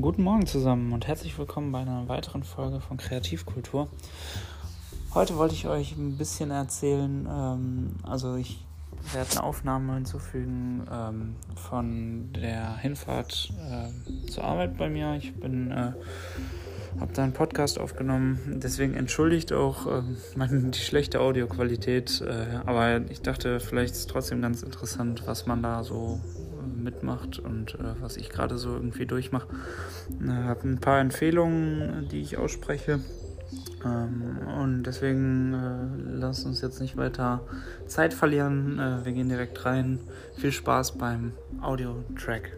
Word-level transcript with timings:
Guten 0.00 0.24
Morgen 0.24 0.44
zusammen 0.44 0.92
und 0.92 1.06
herzlich 1.06 1.38
willkommen 1.38 1.70
bei 1.70 1.78
einer 1.78 2.08
weiteren 2.08 2.42
Folge 2.42 2.80
von 2.80 2.96
Kreativkultur. 2.96 3.86
Heute 5.14 5.36
wollte 5.36 5.54
ich 5.54 5.68
euch 5.68 5.96
ein 5.96 6.18
bisschen 6.18 6.50
erzählen, 6.50 7.28
ähm, 7.30 7.94
also 8.02 8.34
ich 8.34 8.64
werde 9.12 9.30
eine 9.30 9.44
Aufnahme 9.44 9.94
hinzufügen 9.94 10.84
ähm, 10.92 11.36
von 11.54 12.32
der 12.32 12.76
Hinfahrt 12.78 13.52
äh, 13.70 14.28
zur 14.28 14.42
Arbeit 14.42 14.76
bei 14.76 14.88
mir. 14.88 15.14
Ich 15.14 15.32
bin 15.32 15.70
äh, 15.70 15.92
habe 17.00 17.12
da 17.12 17.22
einen 17.22 17.32
Podcast 17.32 17.78
aufgenommen, 17.78 18.60
deswegen 18.62 18.94
entschuldigt 18.94 19.52
auch 19.52 19.86
äh, 19.86 20.02
meine, 20.34 20.70
die 20.70 20.78
schlechte 20.78 21.20
Audioqualität, 21.20 22.20
äh, 22.20 22.58
aber 22.66 23.00
ich 23.10 23.22
dachte, 23.22 23.60
vielleicht 23.60 23.94
ist 23.94 24.00
es 24.00 24.06
trotzdem 24.08 24.42
ganz 24.42 24.62
interessant, 24.62 25.22
was 25.26 25.46
man 25.46 25.62
da 25.62 25.84
so 25.84 26.20
mitmacht 26.84 27.38
und 27.38 27.74
äh, 27.74 28.00
was 28.00 28.16
ich 28.16 28.28
gerade 28.30 28.58
so 28.58 28.74
irgendwie 28.74 29.06
durchmache. 29.06 29.48
Ich 30.08 30.28
äh, 30.28 30.30
habe 30.30 30.68
ein 30.68 30.78
paar 30.78 31.00
Empfehlungen, 31.00 32.08
die 32.10 32.20
ich 32.20 32.36
ausspreche. 32.36 33.00
Ähm, 33.84 34.38
und 34.60 34.82
deswegen 34.84 35.52
äh, 35.54 36.18
lasst 36.18 36.46
uns 36.46 36.60
jetzt 36.60 36.80
nicht 36.80 36.96
weiter 36.96 37.40
Zeit 37.86 38.14
verlieren. 38.14 38.78
Äh, 38.78 39.04
wir 39.04 39.12
gehen 39.12 39.28
direkt 39.28 39.64
rein. 39.64 40.00
Viel 40.36 40.52
Spaß 40.52 40.98
beim 40.98 41.32
Audio-Track. 41.60 42.56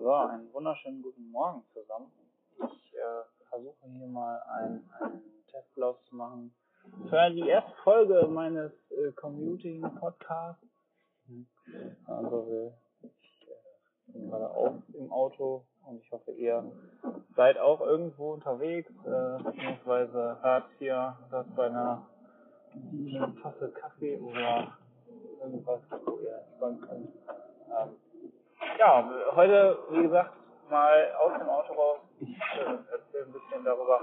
So, 0.00 0.14
einen 0.14 0.52
wunderschönen 0.52 1.02
guten 1.02 1.30
Morgen 1.30 1.62
zusammen. 1.72 2.06
Ich 2.58 2.94
äh, 2.94 3.48
versuche 3.48 3.86
hier 3.96 4.06
mal 4.08 4.40
einen, 4.42 4.82
einen 5.00 5.22
Testlauf 5.50 5.96
zu 6.08 6.16
machen 6.16 6.52
für 7.08 7.30
die 7.30 7.48
erste 7.48 7.72
Folge 7.82 8.26
meines 8.28 8.72
äh, 8.90 9.12
Commuting 9.12 9.82
Podcasts. 9.98 10.62
Also 12.06 12.72
ich 13.02 13.48
äh, 13.48 14.12
bin 14.12 14.30
gerade 14.30 14.50
auch 14.50 14.74
im 14.94 15.12
Auto 15.12 15.64
und 15.86 16.00
ich 16.00 16.10
hoffe 16.12 16.32
ihr 16.32 16.70
seid 17.36 17.58
auch 17.58 17.80
irgendwo 17.80 18.32
unterwegs, 18.32 18.90
äh, 19.06 19.42
beziehungsweise 19.42 20.38
hört 20.42 20.64
hier 20.78 21.16
das 21.30 21.46
bei 21.54 21.66
einer, 21.66 22.06
einer 22.74 23.34
Tasse 23.42 23.70
Kaffee 23.80 24.18
oder 24.18 24.76
irgendwas, 25.42 25.80
wo 26.04 26.18
ihr 26.18 26.38
entspannen 26.38 26.80
könnt. 26.80 27.08
Ähm, 27.68 27.96
ja, 28.78 29.10
heute, 29.36 29.78
wie 29.90 30.02
gesagt, 30.02 30.32
mal 30.68 31.12
aus 31.20 31.38
dem 31.38 31.48
Auto 31.48 31.72
raus. 31.72 31.98
Ich 32.20 32.28
äh, 32.28 32.92
erzähle 32.92 33.26
ein 33.26 33.32
bisschen 33.32 33.64
darüber, 33.64 34.00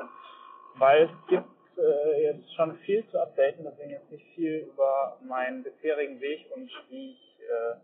weil 0.77 1.03
es 1.03 1.27
gibt 1.27 1.54
äh, 1.77 2.23
jetzt 2.23 2.53
schon 2.55 2.77
viel 2.79 3.07
zu 3.09 3.21
updaten, 3.21 3.65
deswegen 3.65 3.91
jetzt 3.91 4.11
nicht 4.11 4.25
viel 4.35 4.69
über 4.71 5.17
meinen 5.21 5.63
bisherigen 5.63 6.19
Weg 6.19 6.45
und 6.55 6.69
wie 6.89 7.11
ich 7.11 7.39
äh, 7.41 7.75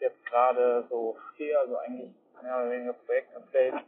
jetzt 0.00 0.24
gerade 0.26 0.84
so 0.88 1.16
stehe, 1.34 1.58
also 1.58 1.76
eigentlich 1.78 2.10
mehr 2.42 2.56
oder 2.56 2.70
weniger 2.70 2.92
Projektupdate. 2.92 3.84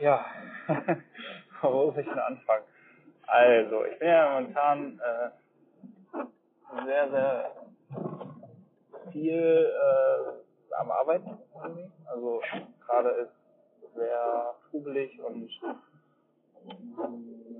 Ja, 0.00 0.24
wo 1.62 1.86
muss 1.86 1.96
ich 1.96 2.06
denn 2.06 2.18
anfangen? 2.18 2.64
Also, 3.26 3.84
ich 3.84 3.98
bin 3.98 4.08
ja 4.08 4.30
momentan 4.30 5.00
äh, 5.00 5.30
sehr, 6.84 7.10
sehr 7.10 7.50
viel 9.12 9.72
äh, 9.72 10.74
am 10.80 10.90
Arbeiten. 10.90 11.38
Also 12.06 12.42
gerade 12.86 13.10
ist 13.10 13.94
sehr 13.94 14.54
trubelig 14.70 15.20
und 15.20 15.48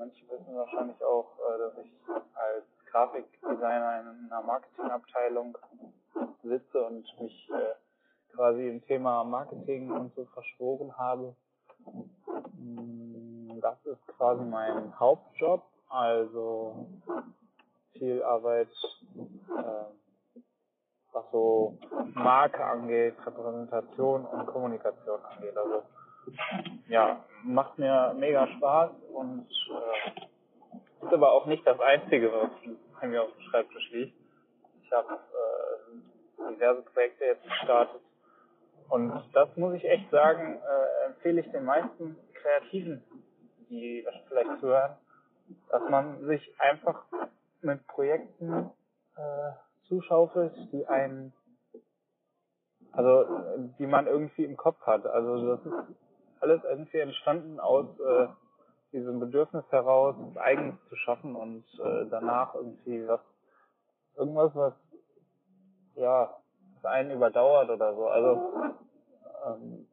Manche 0.03 0.29
wissen 0.29 0.57
wahrscheinlich 0.57 1.01
auch, 1.05 1.39
äh, 1.39 1.59
dass 1.59 1.79
ich 1.79 1.93
als 2.35 2.65
Grafikdesigner 2.91 4.01
in 4.01 4.33
einer 4.33 4.43
Marketingabteilung 4.43 5.57
sitze 6.43 6.85
und 6.85 7.05
mich 7.21 7.51
äh, 7.51 8.35
quasi 8.35 8.69
im 8.69 8.85
Thema 8.85 9.23
Marketing 9.23 9.93
und 9.93 10.13
so 10.17 10.25
verschworen 10.25 10.99
habe. 10.99 11.37
Mm, 12.59 13.61
das 13.61 13.79
ist 13.87 14.05
quasi 14.17 14.43
mein 14.43 14.99
Hauptjob, 14.99 15.63
also 15.89 16.89
viel 17.93 18.25
Arbeit, 18.25 18.73
äh, 19.15 19.85
was 21.13 21.31
so 21.31 21.79
Marke 22.15 22.65
angeht, 22.65 23.15
Repräsentation 23.25 24.27
und 24.27 24.47
Kommunikation 24.47 25.21
angeht. 25.25 25.57
Also 25.57 25.85
ja, 26.89 27.25
macht 27.43 27.79
mir 27.79 28.15
mega 28.19 28.47
Spaß 28.47 28.91
und 29.13 29.47
äh, 29.49 31.07
ist 31.07 31.13
aber 31.13 31.33
auch 31.33 31.47
nicht 31.47 31.67
das 31.67 31.81
Einzige, 31.81 32.33
was 32.33 32.51
bei 33.01 33.09
mir 33.09 33.23
auf 33.23 33.33
dem 33.33 33.43
Schreibtisch 33.43 33.91
liegt. 33.91 34.17
Ich 34.83 34.93
habe 34.93 35.15
äh, 35.15 36.55
diverse 36.55 36.83
Projekte 36.83 37.25
jetzt 37.25 37.45
gestartet 37.45 38.01
und 38.89 39.13
das 39.33 39.57
muss 39.57 39.75
ich 39.75 39.85
echt 39.85 40.11
sagen, 40.11 40.61
äh, 40.61 41.07
empfehle 41.07 41.41
ich 41.41 41.51
den 41.51 41.65
meisten 41.65 42.17
Kreativen, 42.35 43.03
die 43.69 44.03
das 44.05 44.15
vielleicht 44.29 44.63
hören, 44.63 44.97
dass 45.71 45.83
man 45.89 46.25
sich 46.27 46.55
einfach 46.61 47.05
mit 47.63 47.87
Projekten 47.87 48.71
äh, 49.17 49.53
zuschaufelt, 49.89 50.55
die 50.73 50.87
einen 50.87 51.33
also 52.93 53.25
die 53.79 53.87
man 53.87 54.07
irgendwie 54.07 54.45
im 54.45 54.57
Kopf 54.57 54.81
hat. 54.83 55.07
Also 55.07 55.57
das 55.57 55.65
ist 55.65 56.02
alles 56.43 56.63
irgendwie 56.65 56.99
entstanden 56.99 57.61
aus 57.61 57.87
äh, 58.01 58.27
diesem 58.93 59.21
Bedürfnis 59.21 59.65
heraus, 59.71 60.17
eigenes 60.37 60.75
zu 60.89 60.97
schaffen 60.97 61.35
und 61.35 61.65
äh, 61.79 62.07
danach 62.11 62.55
irgendwie 62.55 63.07
was, 63.07 63.21
irgendwas, 64.17 64.55
was, 64.55 64.75
ja, 65.95 66.37
was 66.77 66.85
einen 66.85 67.13
überdauert 67.13 67.71
oder 67.71 67.95
so. 67.95 68.09
Also, 68.09 68.53
ähm, 69.47 69.89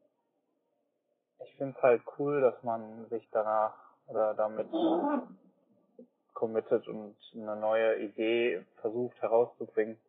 ich 1.45 1.55
finde 1.55 1.75
es 1.77 1.83
halt 1.83 2.01
cool, 2.17 2.41
dass 2.41 2.61
man 2.63 3.05
sich 3.09 3.27
danach 3.31 3.73
oder 4.07 4.33
damit 4.33 4.67
committet 6.33 6.87
und 6.87 7.15
eine 7.35 7.55
neue 7.55 7.99
Idee 7.99 8.65
versucht 8.81 9.21
herauszubringen. 9.21 9.99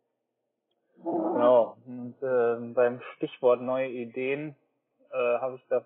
Genau. 1.03 1.77
Und 1.87 2.15
äh, 2.23 2.73
beim 2.75 3.01
Stichwort 3.17 3.61
neue 3.61 3.89
Ideen 3.89 4.55
äh, 5.11 5.39
habe 5.39 5.57
ich 5.57 5.67
das 5.69 5.85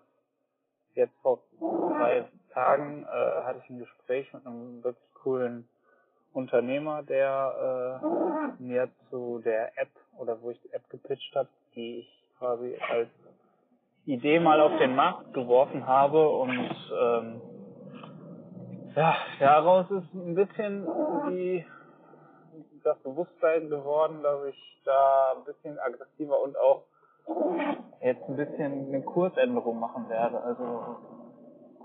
jetzt 0.94 1.14
vor 1.22 1.40
zwei 1.58 2.26
Tagen 2.52 3.04
äh, 3.04 3.42
hatte 3.44 3.60
ich 3.64 3.70
ein 3.70 3.78
Gespräch 3.78 4.32
mit 4.32 4.46
einem 4.46 4.82
wirklich 4.82 5.14
coolen 5.14 5.68
Unternehmer, 6.32 7.02
der 7.02 8.00
äh, 8.58 8.62
mir 8.62 8.88
zu 9.10 9.40
der 9.44 9.78
App 9.78 9.90
oder 10.18 10.40
wo 10.42 10.50
ich 10.50 10.60
die 10.62 10.72
App 10.72 10.88
gepitcht 10.90 11.34
habe, 11.34 11.48
die 11.74 12.00
ich 12.00 12.24
quasi 12.38 12.76
als 12.90 13.08
Idee 14.06 14.38
mal 14.38 14.60
auf 14.60 14.76
den 14.78 14.94
Markt 14.94 15.32
geworfen 15.32 15.86
habe 15.86 16.28
und 16.28 16.76
ähm, 17.00 17.40
ja, 18.94 19.16
daraus 19.40 19.90
ist 19.90 20.14
ein 20.14 20.34
bisschen 20.34 20.86
die 21.30 21.64
das 22.84 22.98
Bewusstsein 22.98 23.70
geworden, 23.70 24.22
dass 24.22 24.44
ich 24.44 24.82
da 24.84 25.32
ein 25.36 25.44
bisschen 25.44 25.78
aggressiver 25.78 26.40
und 26.40 26.56
auch 26.56 26.84
jetzt 28.00 28.28
ein 28.28 28.36
bisschen 28.36 28.88
eine 28.88 29.02
Kursänderung 29.02 29.80
machen 29.80 30.08
werde. 30.08 30.40
Also 30.40 30.96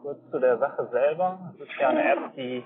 kurz 0.01 0.19
zu 0.31 0.39
der 0.39 0.57
Sache 0.57 0.87
selber. 0.91 1.53
Es 1.55 1.61
ist 1.61 1.79
ja 1.79 1.89
eine 1.89 2.11
App, 2.11 2.35
die 2.35 2.63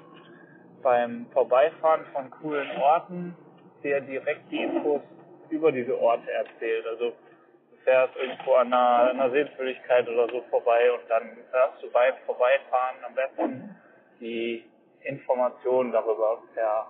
beim 0.82 1.28
Vorbeifahren 1.34 2.06
von 2.14 2.30
coolen 2.32 2.70
Orten 2.82 3.36
dir 3.84 4.02
direkt 4.02 4.50
die 4.52 4.64
Infos 4.64 5.02
über 5.50 5.72
diese 5.72 6.00
Orte 6.00 6.32
erzählt. 6.32 6.86
Also 6.88 7.10
du 7.10 7.78
fährst 7.84 8.16
irgendwo 8.16 8.54
an 8.56 8.74
einer, 8.74 9.10
einer 9.10 9.30
Sehenswürdigkeit 9.30 10.08
oder 10.08 10.28
so 10.30 10.42
vorbei 10.50 10.92
und 10.92 11.10
dann 11.10 11.24
hörst 11.52 11.84
du 11.84 11.92
beim 11.92 12.14
Vorbeifahren 12.26 12.96
am 13.06 13.14
besten 13.14 13.76
die 14.20 14.66
Informationen 15.02 15.92
darüber 15.92 16.42
per 16.54 16.88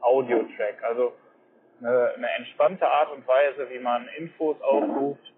Audio-Track. 0.00 0.82
Also 0.82 1.12
eine, 1.80 2.12
eine 2.16 2.30
entspannte 2.36 2.88
Art 2.88 3.12
und 3.12 3.26
Weise, 3.26 3.68
wie 3.70 3.78
man 3.78 4.08
Infos 4.16 4.60
aufruft 4.60 5.32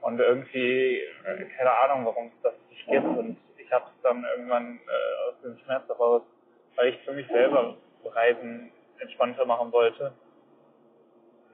und 0.00 0.18
irgendwie, 0.18 0.96
äh, 1.24 1.44
keine 1.56 1.70
Ahnung, 1.70 2.06
warum 2.06 2.26
es 2.28 2.42
das 2.42 2.54
nicht 2.70 2.86
gibt 2.86 3.06
und 3.06 3.36
ich 3.58 3.70
habe 3.72 3.84
es 3.86 4.02
dann 4.02 4.24
irgendwann 4.24 4.78
äh, 4.78 5.28
aus 5.28 5.40
dem 5.42 5.58
Schmerz 5.58 5.86
heraus, 5.88 6.22
weil 6.76 6.88
ich 6.88 6.98
für 7.04 7.12
mich 7.12 7.26
selber 7.28 7.76
Reisen 8.04 8.72
entspannter 8.98 9.44
machen 9.44 9.72
wollte, 9.72 10.12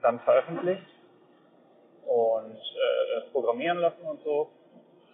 dann 0.01 0.19
veröffentlicht 0.21 0.85
und 2.05 2.55
äh, 2.55 3.31
programmieren 3.31 3.79
lassen 3.79 4.01
und 4.03 4.21
so. 4.23 4.49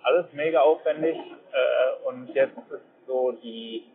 Alles 0.03 0.31
mega 0.33 0.61
aufwendig 0.61 1.17
äh, 1.17 2.07
und 2.07 2.29
jetzt 2.33 2.57
ist 2.69 3.07
so 3.07 3.31
die 3.31 3.91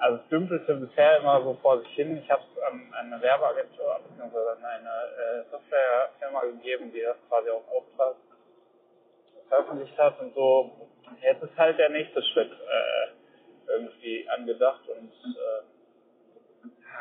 also 0.00 0.16
es 0.22 0.28
dümpelte 0.28 0.74
bisher 0.74 1.18
immer 1.18 1.42
so 1.42 1.54
vor 1.62 1.80
sich 1.80 1.90
hin. 1.94 2.16
Ich 2.16 2.30
habe 2.30 2.42
es 2.42 2.62
an, 2.62 2.92
eine 2.94 3.20
Werbeagentur 3.20 4.00
bzw. 4.08 4.38
an 4.38 4.64
eine 4.64 4.88
äh, 4.88 5.50
Softwarefirma 5.50 6.40
gegeben, 6.46 6.90
die 6.92 7.02
das 7.02 7.16
quasi 7.28 7.50
auf 7.50 7.62
Auftrag 7.70 8.16
veröffentlicht 9.48 9.98
hat 9.98 10.20
und 10.20 10.34
so. 10.34 10.70
Jetzt 11.20 11.42
ist 11.42 11.56
halt 11.56 11.78
der 11.78 11.90
nächste 11.90 12.22
Schritt 12.22 12.50
äh, 12.50 13.72
irgendwie 13.72 14.28
angedacht 14.28 14.88
und 14.88 15.12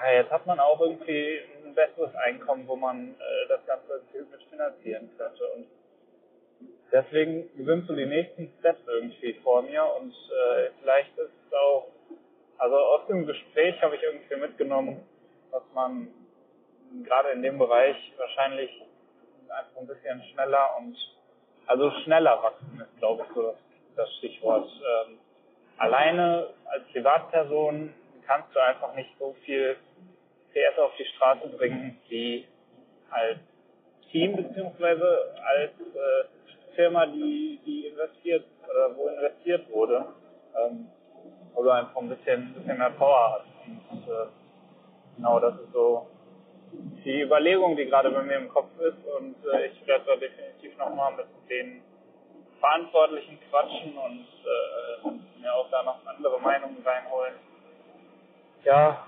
äh, 0.06 0.16
jetzt 0.16 0.31
hat 0.31 0.46
man 0.46 0.60
auch 0.60 0.81
irgendwie 0.81 1.42
ein 1.66 1.75
besseres 1.75 2.13
Einkommen, 2.16 2.68
wo 2.68 2.75
man 2.75 3.16
äh, 3.16 3.48
das 3.48 3.66
Ganze 3.66 4.01
mit 4.13 4.44
finanzieren 4.50 5.10
könnte. 5.18 5.44
Und 5.56 5.68
deswegen 6.92 7.50
sind 7.57 7.88
so 7.88 7.96
die 7.96 8.06
nächsten 8.06 8.51
Steps 8.60 8.81
irgendwie 8.88 9.34
vor 9.44 9.62
mir 9.62 9.84
und 10.00 10.12
äh, 10.12 10.69
vielleicht 10.81 11.18
ist 11.18 11.31
es 11.48 11.54
auch, 11.54 11.88
also 12.59 12.75
aus 12.75 13.07
dem 13.07 13.25
Gespräch 13.25 13.81
habe 13.81 13.95
ich 13.95 14.03
irgendwie 14.03 14.35
mitgenommen, 14.35 15.01
dass 15.51 15.63
man 15.73 16.09
gerade 17.03 17.29
in 17.29 17.41
dem 17.41 17.57
Bereich 17.57 17.95
wahrscheinlich 18.17 18.69
einfach 19.50 19.81
ein 19.81 19.88
bisschen 19.88 20.21
schneller 20.33 20.75
und 20.77 20.95
also 21.67 21.91
schneller 22.03 22.41
wachsen 22.44 22.81
ist, 22.81 23.00
glaube 23.00 23.23
ich, 23.27 23.33
so 23.33 23.41
das, 23.44 23.56
das 23.95 24.13
Stichwort. 24.17 24.67
Ähm, 24.67 25.19
alleine 25.77 26.50
als 26.65 26.83
Privatperson 26.91 27.94
kannst 28.27 28.53
du 28.53 28.59
einfach 28.59 28.94
nicht 28.95 29.09
so 29.17 29.35
viel 29.45 29.77
PS 30.53 30.79
auf 30.79 30.91
die 30.97 31.05
Straße 31.05 31.47
bringen, 31.50 31.97
wie 32.09 32.45
als 33.09 33.39
Team 34.12 34.35
beziehungsweise 34.35 35.33
als 35.44 35.71
äh, 35.79 36.75
Firma, 36.75 37.05
die, 37.05 37.59
die 37.65 37.88
investiert 37.88 38.45
oder 38.69 38.95
wo 38.97 39.07
investiert 39.07 39.69
wurde, 39.71 40.05
ähm, 40.57 40.88
wo 41.54 41.63
du 41.63 41.69
einfach 41.69 41.96
ein 41.98 42.10
bisschen, 42.10 42.54
bisschen 42.54 42.78
mehr 42.78 42.92
Power 42.92 43.40
hast. 43.40 43.92
Und 43.92 44.07
äh, 44.07 44.28
genau 45.18 45.40
das 45.40 45.56
ist 45.56 45.74
so 45.74 46.07
die 47.04 47.22
Überlegung, 47.22 47.75
die 47.75 47.86
gerade 47.86 48.12
bei 48.12 48.22
mir 48.22 48.38
im 48.38 48.50
Kopf 48.50 48.69
ist 48.80 48.98
und 49.18 49.36
äh, 49.54 49.68
ich 49.68 49.88
werde 49.88 50.06
da 50.06 50.16
definitiv 50.16 50.78
nochmal 50.78 51.13
mit 51.16 51.25
den 51.50 51.81
Verantwortlichen 52.60 53.40
quatschen 53.50 53.98
und 53.98 54.28
äh, 54.46 55.42
mir 55.42 55.54
auch 55.54 55.69
da 55.72 55.84
noch 55.84 56.06
andere 56.06 56.40
Meinungen 56.40 56.78
reinholen. 56.86 57.34
Ja, 58.63 59.06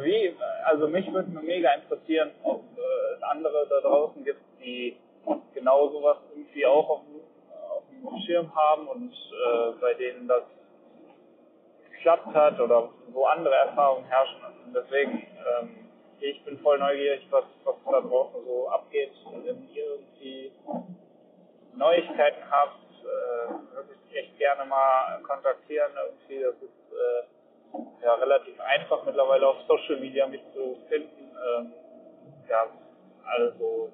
wie, 0.00 0.34
also 0.64 0.88
mich 0.88 1.12
würde 1.12 1.30
mir 1.30 1.42
mega 1.42 1.72
interessieren, 1.74 2.30
ob 2.42 2.62
äh, 2.76 3.14
es 3.16 3.22
andere 3.22 3.66
da 3.68 3.80
draußen 3.80 4.24
gibt, 4.24 4.40
die 4.60 4.96
genau 5.52 5.88
sowas 5.90 6.16
irgendwie 6.30 6.66
auch 6.66 6.88
auf, 6.88 7.00
auf 7.70 7.82
dem 7.90 8.18
Schirm 8.20 8.54
haben 8.54 8.88
und 8.88 9.12
äh, 9.12 9.72
bei 9.80 9.94
denen 9.94 10.26
das 10.26 10.42
geklappt 12.04 12.34
hat 12.34 12.60
oder 12.60 12.90
wo 13.08 13.24
andere 13.24 13.54
Erfahrungen 13.54 14.04
herrschen. 14.04 14.40
Und 14.66 14.74
deswegen 14.74 15.26
ähm, 15.60 15.88
ich 16.20 16.44
bin 16.44 16.58
voll 16.58 16.78
neugierig, 16.78 17.26
was, 17.30 17.44
was 17.64 17.76
da 17.84 18.00
draußen 18.00 18.44
so 18.44 18.68
abgeht. 18.68 19.12
Und 19.24 19.46
wenn 19.46 19.68
ihr 19.70 19.84
irgendwie 19.84 20.52
Neuigkeiten 21.74 22.42
habt, 22.50 22.78
äh, 23.00 23.74
würde 23.74 23.90
ich 24.08 24.16
echt 24.16 24.38
gerne 24.38 24.64
mal 24.66 25.20
kontaktieren. 25.22 25.92
Irgendwie, 25.96 26.42
das 26.42 26.54
ist 26.56 26.92
äh, 26.92 28.04
ja 28.04 28.14
relativ 28.14 28.60
einfach 28.60 29.04
mittlerweile 29.04 29.48
auf 29.48 29.56
Social 29.66 30.00
Media 30.00 30.26
mich 30.26 30.42
zu 30.54 30.76
finden. 30.88 31.36
Ähm, 31.56 31.72
ja, 32.48 32.66
also 33.24 33.90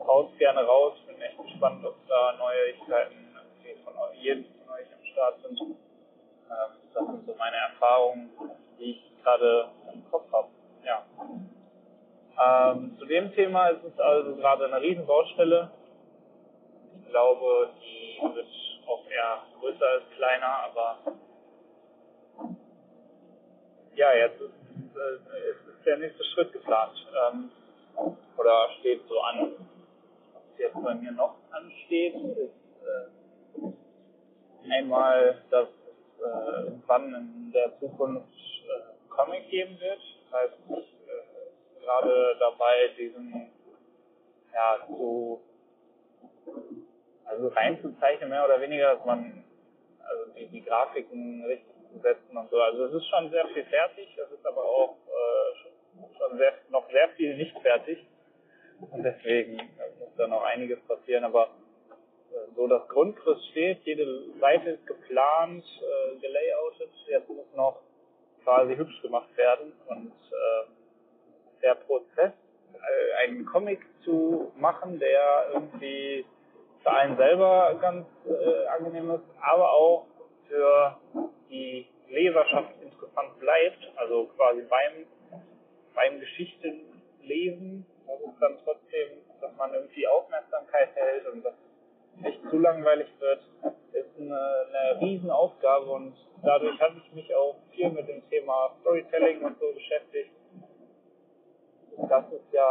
haut 0.00 0.36
gerne 0.38 0.64
raus. 0.64 0.94
Bin 1.06 1.20
echt 1.20 1.42
gespannt, 1.42 1.84
ob 1.84 1.96
da 2.08 2.34
Neuigkeiten 2.38 3.26
von 3.84 3.94
jedem 4.14 4.44
von 4.44 4.74
euch 4.74 4.86
am 4.92 5.04
Start 5.06 5.40
sind. 5.42 5.60
Ähm, 5.60 6.75
das 6.96 7.06
sind 7.06 7.26
so 7.26 7.34
meine 7.34 7.56
Erfahrungen, 7.56 8.30
die 8.78 8.92
ich 8.92 9.22
gerade 9.22 9.68
im 9.92 10.10
Kopf 10.10 10.32
habe. 10.32 10.48
Ja. 10.84 11.04
Ähm, 12.72 12.96
zu 12.98 13.04
dem 13.04 13.32
Thema 13.34 13.68
ist 13.68 13.84
es 13.84 13.98
also 14.00 14.34
gerade 14.36 14.64
eine 14.66 14.80
Riesenbaustelle. 14.80 15.70
Ich 17.02 17.10
glaube, 17.10 17.70
die 17.80 18.22
wird 18.22 18.46
auch 18.88 19.04
eher 19.10 19.42
größer 19.60 19.86
als 19.86 20.04
kleiner, 20.16 20.46
aber 20.46 20.98
ja, 23.94 24.14
jetzt 24.14 24.40
ist, 24.40 24.52
äh, 24.96 25.50
ist 25.50 25.86
der 25.86 25.98
nächste 25.98 26.24
Schritt 26.24 26.52
geplant. 26.52 27.06
Ähm, 27.28 27.50
oder 28.36 28.68
steht 28.80 29.06
so 29.08 29.20
an. 29.20 29.52
Was 30.32 30.58
jetzt 30.58 30.82
bei 30.82 30.94
mir 30.94 31.12
noch 31.12 31.36
ansteht, 31.50 32.14
ist 32.14 33.62
äh, 33.62 34.72
einmal, 34.72 35.42
dass 35.50 35.68
es 35.68 35.85
äh, 36.20 36.64
irgendwann 36.64 37.14
in 37.14 37.52
der 37.52 37.78
Zukunft 37.78 38.28
äh, 38.28 39.08
Comic 39.08 39.48
geben 39.50 39.78
wird. 39.80 40.00
Das 40.30 40.40
heißt, 40.40 40.54
äh, 40.70 41.82
gerade 41.84 42.36
dabei, 42.38 42.88
diesen 42.98 43.50
ja, 44.52 44.78
zu 44.86 45.40
also 47.24 47.48
reinzuzeichnen, 47.48 48.30
mehr 48.30 48.44
oder 48.44 48.60
weniger, 48.60 48.94
dass 48.94 49.04
man 49.04 49.44
also 50.08 50.32
die, 50.32 50.46
die 50.46 50.62
Grafiken 50.62 51.44
richtig 51.44 51.74
zu 51.92 51.98
setzen 52.00 52.36
und 52.36 52.50
so. 52.50 52.60
Also 52.60 52.84
es 52.86 52.94
ist 52.94 53.08
schon 53.08 53.30
sehr 53.30 53.46
viel 53.48 53.64
fertig, 53.64 54.16
es 54.16 54.30
ist 54.30 54.46
aber 54.46 54.64
auch 54.64 54.96
äh, 55.06 56.16
schon 56.16 56.38
sehr, 56.38 56.52
noch 56.70 56.88
sehr 56.90 57.08
viel 57.10 57.36
nicht 57.36 57.58
fertig. 57.60 58.06
Und 58.90 59.02
deswegen 59.02 59.56
muss 59.98 60.14
da 60.16 60.26
noch 60.26 60.42
einiges 60.42 60.78
passieren, 60.86 61.24
aber 61.24 61.44
äh, 61.44 61.65
so 62.56 62.66
das 62.66 62.88
Grundriss 62.88 63.44
steht, 63.50 63.80
jede 63.84 64.06
Seite 64.40 64.70
ist 64.70 64.86
geplant, 64.86 65.64
äh, 65.64 66.16
gelayoutet, 66.18 66.90
jetzt 67.06 67.28
muss 67.28 67.46
noch 67.54 67.80
quasi 68.44 68.76
hübsch 68.76 69.02
gemacht 69.02 69.36
werden 69.36 69.72
und 69.88 70.12
äh, 70.12 71.62
der 71.62 71.74
Prozess, 71.74 72.32
äh, 72.74 73.24
einen 73.24 73.44
Comic 73.46 73.80
zu 74.04 74.52
machen, 74.56 74.98
der 74.98 75.50
irgendwie 75.52 76.24
für 76.82 76.90
einen 76.92 77.16
selber 77.16 77.76
ganz 77.80 78.06
äh, 78.26 78.66
angenehm 78.68 79.10
ist, 79.10 79.24
aber 79.40 79.70
auch 79.72 80.06
für 80.48 80.96
die 81.50 81.86
Leserschaft 82.08 82.70
interessant 82.82 83.38
bleibt, 83.40 83.90
also 83.96 84.26
quasi 84.36 84.62
beim, 84.62 85.06
beim 85.94 86.20
Geschichtenlesen, 86.20 87.84
dass 88.06 88.38
dann 88.38 88.58
trotzdem, 88.64 89.08
dass 89.40 89.54
man 89.56 89.74
irgendwie 89.74 90.06
Aufmerksamkeit 90.06 90.94
hält 90.94 91.26
und 91.26 91.44
dass 91.44 91.54
nicht 92.20 92.40
zu 92.50 92.58
langweilig 92.58 93.08
wird, 93.18 93.40
ist 93.92 94.20
eine, 94.20 94.38
eine 94.68 95.00
Riesenaufgabe 95.00 95.86
und 95.90 96.14
dadurch 96.42 96.80
habe 96.80 96.96
ich 96.98 97.12
mich 97.12 97.34
auch 97.34 97.56
viel 97.70 97.90
mit 97.90 98.08
dem 98.08 98.28
Thema 98.28 98.74
Storytelling 98.80 99.42
und 99.42 99.58
so 99.58 99.72
beschäftigt. 99.72 100.30
Das 102.08 102.24
ist 102.30 102.52
ja 102.52 102.68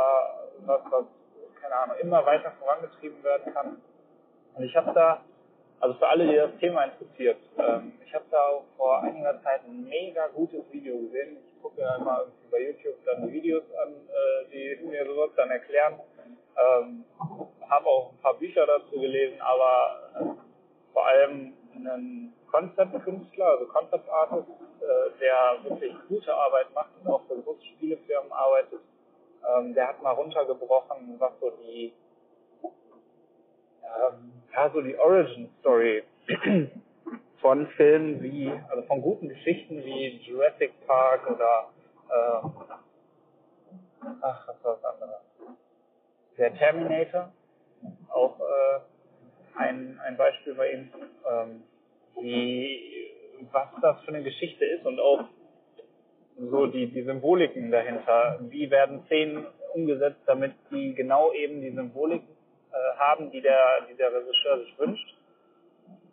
was, 0.66 0.82
was, 0.90 1.06
keine 1.62 1.76
Ahnung, 1.76 1.98
immer 2.02 2.26
weiter 2.26 2.52
vorangetrieben 2.60 3.24
werden 3.24 3.54
kann. 3.54 3.82
Und 4.56 4.64
ich 4.64 4.76
habe 4.76 4.94
da, 4.94 5.24
also 5.80 5.96
für 5.96 6.08
alle, 6.08 6.28
die 6.28 6.36
das 6.36 6.56
Thema 6.60 6.84
interessiert, 6.84 7.38
ähm, 7.58 7.94
ich 8.06 8.14
habe 8.14 8.26
da 8.32 8.42
auch 8.48 8.66
vor 8.78 9.02
einiger 9.02 9.42
Zeit 9.42 9.62
ein 9.66 9.84
mega 9.84 10.28
gutes 10.28 10.62
Video 10.72 10.98
gesehen. 11.00 11.38
Ich 11.38 11.62
gucke 11.62 11.82
ja 11.82 11.96
immer 11.96 12.20
irgendwie 12.20 12.48
bei 12.52 12.62
YouTube 12.62 12.96
dann 13.06 13.28
die 13.28 13.34
Videos 13.34 13.64
an, 13.84 13.94
äh, 13.94 14.78
die 14.80 14.86
mir 14.86 15.06
sowas 15.06 15.32
dann 15.36 15.50
erklären. 15.50 16.00
Ähm, 16.58 17.04
habe 17.70 17.86
auch 17.88 18.12
ein 18.12 18.18
paar 18.22 18.36
Bücher 18.36 18.66
dazu 18.66 19.00
gelesen, 19.00 19.40
aber 19.42 20.00
äh, 20.20 20.94
vor 20.94 21.06
allem 21.06 21.54
einen 21.76 22.34
Concept-Künstler, 22.52 23.46
also 23.46 23.66
Concept-Artist, 23.66 24.48
äh, 24.50 25.20
der 25.20 25.70
wirklich 25.70 25.94
gute 26.08 26.34
Arbeit 26.34 26.74
macht 26.74 26.90
und 27.02 27.12
auch 27.12 27.22
für 27.28 27.36
große 27.42 27.66
Spielefirmen 27.66 28.32
arbeitet. 28.32 28.80
Ähm, 29.58 29.74
der 29.74 29.90
hat 29.90 30.02
mal 30.02 30.12
runtergebrochen, 30.12 31.16
was 31.20 31.32
so 31.40 31.52
die 31.52 31.94
ähm, 33.96 34.32
ja, 34.54 34.70
so 34.70 34.82
die 34.82 34.98
Origin-Story 34.98 36.04
von 37.42 37.68
Filmen 37.76 38.22
wie, 38.22 38.52
also 38.70 38.84
von 38.84 39.02
guten 39.02 39.30
Geschichten 39.30 39.84
wie 39.84 40.18
Jurassic 40.24 40.74
Park 40.88 41.30
oder 41.30 41.70
äh, 42.10 42.48
ach, 44.22 44.48
was 44.48 44.64
war 44.64 44.76
das 44.76 44.84
andere? 44.84 45.22
Der 46.38 46.54
Terminator, 46.56 47.32
auch 48.10 48.40
äh, 48.40 49.60
ein, 49.60 50.00
ein 50.06 50.18
Beispiel 50.18 50.56
bei 50.56 50.72
ihm, 50.72 50.90
ähm, 51.30 51.64
wie, 52.20 53.12
was 53.52 53.68
das 53.82 54.02
für 54.02 54.10
eine 54.10 54.24
Geschichte 54.24 54.66
ist 54.66 54.86
und 54.86 55.00
auch 55.00 55.26
so 56.38 56.68
die, 56.68 56.88
die 56.88 57.04
Symboliken 57.04 57.72
dahinter. 57.72 58.40
Wie 58.50 58.70
werden 58.70 59.04
Szenen 59.06 59.46
umgesetzt, 59.74 60.22
damit 60.26 60.54
die 60.72 60.94
genau 60.94 61.34
eben 61.34 61.62
die 61.62 61.72
Symboliken 61.72 62.28
äh, 62.72 62.98
haben, 62.98 63.32
die 63.32 63.42
der, 63.42 63.88
die 63.90 63.96
der 63.96 64.14
Regisseur 64.14 64.60
sich 64.60 64.80
wünscht 64.80 65.16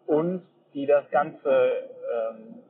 und 0.07 0.47
die 0.75 0.87
das 0.87 1.09
ganze, 1.11 1.89
ähm, 2.13 2.63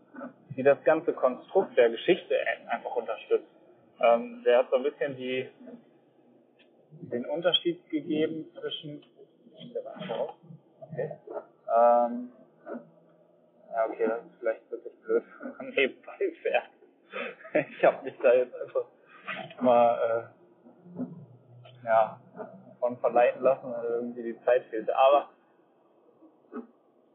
die 0.56 0.62
das 0.62 0.82
ganze 0.85 1.12
Konstrukt 1.12 1.76
der 1.76 1.90
Geschichte 1.90 2.35
einfach 2.68 2.94
unterstützt. 2.97 3.47
Ähm, 4.00 4.42
der 4.44 4.59
hat 4.59 4.71
so 4.71 4.76
ein 4.76 4.82
bisschen 4.82 5.16
die, 5.16 5.49
den 7.00 7.26
Unterschied 7.26 7.88
gegeben 7.90 8.46
zwischen, 8.58 9.02
okay, 10.80 11.11
ähm, 11.75 12.32
ja, 13.70 13.87
okay, 13.88 14.06
das 14.06 14.25
ist 14.25 14.38
vielleicht 14.38 14.70
wirklich 14.70 14.92
blöd, 15.04 15.25
wenn 15.40 15.56
man 15.56 15.68
nebenbei 15.75 16.32
fährt. 16.42 16.70
Ich 17.70 17.84
habe 17.84 18.04
mich 18.04 18.18
da 18.22 18.32
jetzt 18.32 18.54
einfach 18.54 18.84
mal, 19.61 20.30
äh, 20.99 21.84
ja, 21.84 22.20
von 22.80 22.96
verleiten 22.99 23.42
lassen, 23.42 23.72
weil 23.72 23.84
irgendwie 23.84 24.22
die 24.22 24.44
Zeit 24.44 24.64
fehlte. 24.64 24.96
Aber 24.96 25.30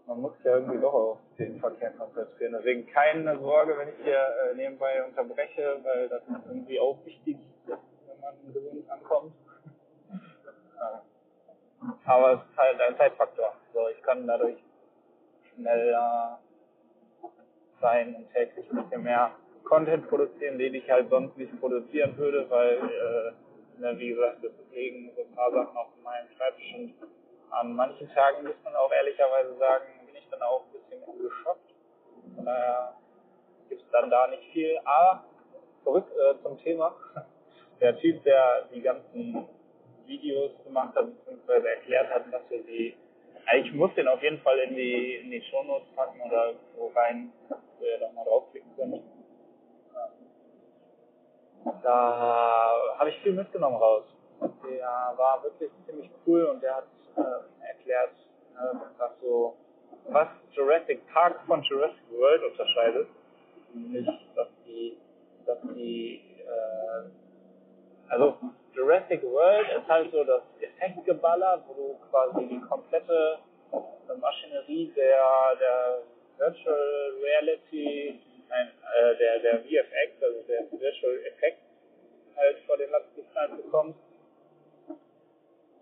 man 0.08 0.22
muss 0.22 0.34
ja 0.44 0.56
irgendwie 0.56 0.80
doch 0.80 0.94
auf 0.94 1.18
den 1.38 1.60
Verkehr 1.60 1.92
konzentrieren. 1.92 2.54
Deswegen 2.54 2.88
keine 2.88 3.38
Sorge, 3.40 3.78
wenn 3.78 3.90
ich 3.90 3.96
hier 4.04 4.18
äh, 4.18 4.56
nebenbei 4.56 5.04
unterbreche, 5.04 5.80
weil 5.84 6.08
das 6.08 6.22
ist 6.24 6.46
irgendwie 6.48 6.80
auch 6.80 6.98
wichtig, 7.06 7.38
wenn 7.66 8.20
man 8.22 8.54
gewöhnlich 8.54 8.90
ankommt. 8.90 9.34
Aber 12.06 12.34
es 12.34 12.40
ist 12.40 12.58
halt 12.58 12.82
ein 12.82 12.98
Zeitfaktor. 12.98 13.54
So, 13.74 13.88
ich 13.90 14.02
kann 14.04 14.26
dadurch 14.28 14.58
schneller 15.54 16.40
sein 17.82 18.16
und 18.16 18.32
täglich 18.34 18.70
ein 18.72 18.84
bisschen 18.84 19.04
mehr 19.04 19.32
Content 19.64 20.08
produzieren, 20.08 20.58
den 20.58 20.74
ich 20.74 20.90
halt 20.90 21.10
sonst 21.10 21.38
nicht 21.38 21.60
produzieren 21.60 22.18
würde, 22.18 22.50
weil, 22.50 22.78
äh, 22.78 23.82
ne, 23.82 23.98
wie 24.00 24.10
gesagt, 24.10 24.44
es 24.44 24.52
liegen 24.72 25.12
so 25.16 25.22
ein 25.24 25.36
paar 25.36 25.52
Sachen 25.52 25.76
auf 25.76 25.88
meinem 26.04 26.30
Schreibtisch 26.38 26.74
und 26.76 26.94
an 27.50 27.74
manchen 27.74 28.10
Tagen 28.10 28.46
muss 28.46 28.56
man 28.64 28.76
auch 28.76 28.92
ehrlicherweise 28.92 29.58
sagen, 29.58 29.86
bin 30.06 30.16
ich 30.16 30.28
dann 30.30 30.42
auch 30.42 30.64
ein 30.66 30.72
bisschen 30.72 31.22
geschockt. 31.22 31.74
Von 32.36 32.46
daher 32.46 32.94
gibt 33.70 33.82
es 33.82 33.90
dann 33.92 34.10
da 34.10 34.28
nicht 34.28 34.44
viel. 34.52 34.78
Aber 34.84 35.24
zurück 35.84 36.06
äh, 36.12 36.42
zum 36.44 36.58
Thema. 36.60 36.96
Der 37.80 37.96
Typ, 38.00 38.24
der 38.24 38.68
die 38.74 38.82
ganzen 38.82 39.48
Videos 40.08 40.52
gemacht 40.64 40.96
hat, 40.96 41.06
beziehungsweise 41.06 41.70
erklärt 41.70 42.10
hat, 42.10 42.32
was 42.32 42.42
für 42.48 42.64
sie. 42.64 42.96
Ich 43.62 43.74
muss 43.74 43.94
den 43.96 44.08
auf 44.08 44.22
jeden 44.22 44.40
Fall 44.40 44.58
in 44.60 44.76
die, 44.76 45.16
in 45.16 45.32
die 45.32 45.42
Shownotes 45.44 45.88
packen 45.96 46.20
oder 46.22 46.54
so 46.76 46.92
rein, 46.96 47.32
wo 47.50 47.86
ihr 47.86 47.98
doch 48.00 48.12
mal 48.14 48.26
draufklicken 48.26 48.70
könnt. 48.76 49.02
Da 51.84 52.74
habe 52.98 53.10
ich 53.10 53.18
viel 53.20 53.34
mitgenommen 53.34 53.78
raus. 53.78 54.04
Der 54.42 55.14
war 55.18 55.44
wirklich 55.44 55.72
ziemlich 55.86 56.10
cool 56.26 56.44
und 56.46 56.62
der 56.62 56.76
hat 56.76 56.88
äh, 57.16 57.68
erklärt, 57.68 58.12
äh, 58.56 58.76
was 58.98 59.12
so, 59.22 59.56
was 60.10 60.28
Jurassic 60.52 61.02
Park 61.12 61.40
von 61.48 61.64
Jurassic 61.64 62.04
World 62.12 62.44
unterscheidet. 62.44 63.08
Nämlich, 63.74 64.08
dass 64.36 64.48
die, 64.66 64.98
dass 65.46 65.58
die, 65.76 66.22
äh, 66.46 67.10
also 68.10 68.38
Jurassic 68.78 69.24
World 69.24 69.68
ist 69.76 69.88
halt 69.88 70.12
so 70.12 70.24
das 70.24 70.44
Effektgeballer, 70.62 71.64
wo 71.68 71.74
du 71.74 72.00
quasi 72.12 72.48
die 72.48 72.62
komplette 72.62 73.40
Maschinerie 74.22 74.94
der, 74.96 75.56
der 75.60 76.04
Virtual 76.38 77.14
Reality, 77.24 78.20
nein, 78.48 78.72
äh, 78.96 79.18
der, 79.18 79.40
der 79.40 79.60
VFX, 79.62 80.22
also 80.22 80.44
der 80.48 80.80
Virtual 80.80 81.18
Effect 81.26 81.58
halt 82.36 82.58
vor 82.68 82.78
den 82.78 82.92
geknallt 83.16 83.58
bekommst. 83.58 84.00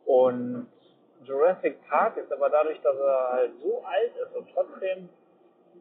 Und 0.05 0.71
Jurassic 1.25 1.77
Park 1.89 2.15
ist 2.15 2.31
aber 2.31 2.49
dadurch, 2.49 2.79
dass 2.79 2.95
er 2.95 3.29
halt 3.33 3.51
so 3.61 3.83
alt 3.83 4.15
ist 4.15 4.35
und 4.35 4.49
trotzdem 4.53 5.09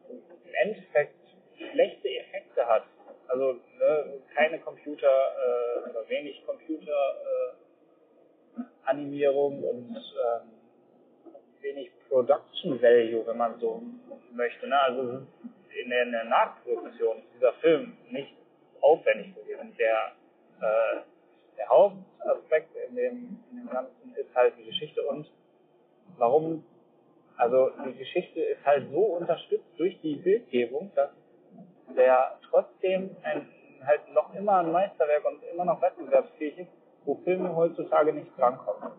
im 0.09 0.53
Endeffekt 0.63 1.15
schlechte 1.55 2.09
Effekte 2.09 2.67
hat, 2.67 2.83
also 3.27 3.53
ne, 3.79 4.19
keine 4.33 4.59
Computer 4.59 5.07
äh, 5.07 5.89
oder 5.89 6.07
wenig 6.09 6.45
Computer 6.45 6.91
äh, 6.91 7.55
und 8.87 9.95
ähm, 9.95 10.49
wenig 11.61 11.91
Production 12.07 12.81
Value, 12.81 13.25
wenn 13.25 13.37
man 13.37 13.59
so 13.59 13.81
möchte. 14.31 14.67
Ne? 14.67 14.79
Also 14.79 15.01
in 15.83 15.89
der, 15.89 16.03
in 16.03 16.11
der 16.11 16.25
Nachproduktion 16.25 17.17
ist 17.17 17.33
dieser 17.35 17.53
Film 17.53 17.97
nicht 18.11 18.33
aufwendig 18.81 19.33
gewesen. 19.35 19.75
Der, 19.77 20.11
äh, 20.61 21.01
der 21.57 21.69
Hauptaspekt 21.69 22.75
in 22.89 22.95
dem, 22.95 23.39
in 23.51 23.57
dem 23.57 23.69
Ganzen 23.69 24.15
ist 24.15 24.33
halt 24.35 24.53
die 24.57 24.65
Geschichte 24.65 25.01
und 25.03 25.29
warum, 26.17 26.63
also 27.37 27.71
die 27.85 27.97
Geschichte 27.97 28.41
ist 28.41 28.65
halt 28.65 28.89
so 28.91 28.99
unterstützt 28.99 29.67
durch 29.77 29.99
die 30.01 30.15
Bildgebung, 30.15 30.91
dass 30.95 31.09
der 31.95 32.37
trotzdem 32.49 33.15
ein, 33.23 33.47
halt 33.85 34.01
noch 34.13 34.33
immer 34.33 34.57
ein 34.57 34.71
Meisterwerk 34.71 35.25
und 35.25 35.43
immer 35.51 35.65
noch 35.65 35.81
wettbewerbsfähig 35.81 36.59
ist, 36.59 36.71
wo 37.05 37.15
Filme 37.23 37.55
heutzutage 37.55 38.13
nicht 38.13 38.31
drankommen. 38.37 38.91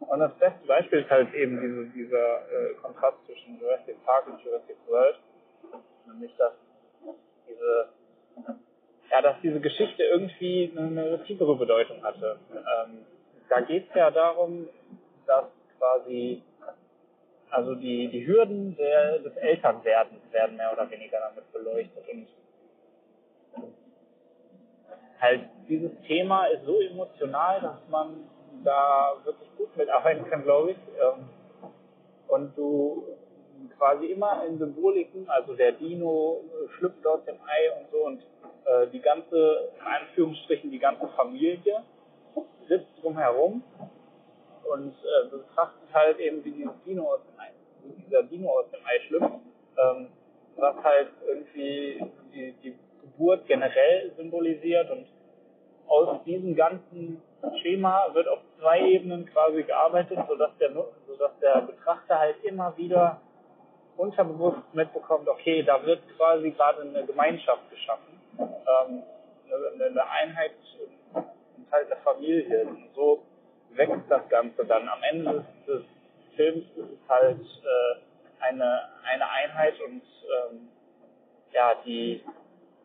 Und 0.00 0.18
das 0.18 0.32
beste 0.38 0.66
Beispiel 0.66 1.00
ist 1.00 1.10
halt 1.10 1.32
eben 1.34 1.60
diese, 1.60 1.86
dieser 1.90 2.38
äh, 2.50 2.74
Kontrast 2.82 3.18
zwischen 3.26 3.60
Jurassic 3.60 4.02
Park 4.04 4.26
und 4.28 4.40
Jurassic 4.42 4.76
World. 4.88 5.18
Nämlich, 6.06 6.34
dass 6.36 6.52
diese, 7.46 7.88
ja, 9.10 9.20
dass 9.22 9.36
diese 9.42 9.60
Geschichte 9.60 10.02
irgendwie 10.02 10.72
eine, 10.76 11.22
tiefere 11.24 11.56
Bedeutung 11.56 12.02
hatte. 12.02 12.38
Ähm, 12.50 13.04
da 13.48 13.60
geht 13.60 13.88
es 13.88 13.94
ja 13.94 14.10
darum, 14.10 14.68
dass 15.26 15.46
quasi 15.78 16.42
also 17.50 17.74
die, 17.74 18.08
die 18.08 18.26
Hürden 18.26 18.76
der, 18.76 19.18
des 19.18 19.36
Elternwerdens 19.36 20.20
werden 20.32 20.56
mehr 20.56 20.72
oder 20.72 20.90
weniger 20.90 21.18
damit 21.20 21.52
beleuchtet 21.52 22.08
und 22.12 22.26
halt 25.20 25.42
dieses 25.68 25.90
Thema 26.06 26.46
ist 26.46 26.64
so 26.64 26.80
emotional, 26.80 27.60
dass 27.60 27.88
man 27.90 28.24
da 28.64 29.16
wirklich 29.24 29.48
gut 29.56 29.76
mitarbeiten 29.76 30.24
kann, 30.30 30.42
glaube 30.42 30.72
ich. 30.72 30.78
Ähm, 31.00 31.28
und 32.28 32.56
du 32.56 33.04
quasi 33.76 34.06
immer 34.06 34.44
in 34.46 34.58
Symboliken, 34.58 35.28
also 35.28 35.54
der 35.54 35.72
Dino 35.72 36.42
schlüpft 36.76 37.06
aus 37.06 37.24
dem 37.24 37.36
Ei 37.36 37.78
und 37.78 37.90
so 37.90 38.06
und 38.06 38.22
äh, 38.64 38.86
die 38.92 39.00
ganze, 39.00 39.70
in 39.78 39.86
Anführungsstrichen, 39.86 40.70
die 40.70 40.78
ganze 40.78 41.08
Familie 41.08 41.82
sitzt 42.68 42.88
drumherum 43.02 43.62
und 44.64 44.92
äh, 44.92 45.28
betrachtet 45.30 45.92
halt 45.92 46.18
eben, 46.18 46.44
wie 46.44 46.52
dieses 46.52 46.74
Dino 46.84 47.04
aus 47.04 47.20
dem 47.22 47.40
Ei, 47.40 47.50
wie 47.84 48.02
dieser 48.02 48.22
Dino 48.24 48.50
aus 48.50 48.70
dem 48.70 48.80
Ei 48.84 49.00
schlüpft, 49.06 49.34
ähm, 49.78 50.08
was 50.56 50.76
halt 50.82 51.08
irgendwie 51.26 52.04
die, 52.34 52.52
die 52.62 52.74
Geburt 53.02 53.46
generell 53.46 54.12
symbolisiert 54.16 54.90
und 54.90 55.06
aus 55.86 56.22
diesem 56.24 56.54
ganzen 56.54 57.20
Schema 57.62 58.08
wird 58.12 58.28
auf 58.28 58.38
zwei 58.58 58.80
Ebenen 58.80 59.26
quasi 59.26 59.62
gearbeitet, 59.62 60.18
sodass 60.28 60.50
der, 60.58 60.70
sodass 61.06 61.32
der 61.40 61.62
Betrachter 61.62 62.18
halt 62.18 62.36
immer 62.44 62.76
wieder 62.76 63.20
unterbewusst 63.96 64.62
mitbekommt, 64.72 65.28
okay, 65.28 65.62
da 65.62 65.84
wird 65.84 66.00
quasi 66.16 66.50
gerade 66.50 66.82
eine 66.82 67.04
Gemeinschaft 67.04 67.68
geschaffen, 67.70 68.20
ähm, 68.38 69.02
eine, 69.46 69.84
eine 69.84 70.10
Einheit 70.10 70.52
und 71.12 71.72
halt 71.72 71.86
eine 71.90 72.00
Familie. 72.02 72.66
Und 72.66 72.88
so 72.94 73.22
wächst 73.80 74.10
das 74.10 74.28
Ganze 74.28 74.64
dann. 74.66 74.88
Am 74.88 75.02
Ende 75.02 75.32
des, 75.32 75.66
des 75.66 75.82
Films 76.36 76.64
ist 76.76 76.90
es 76.92 77.08
halt 77.08 77.40
äh, 77.40 78.44
eine, 78.44 78.80
eine 79.04 79.30
Einheit 79.30 79.74
und 79.80 80.02
ähm, 80.02 80.68
ja, 81.52 81.74
die 81.84 82.22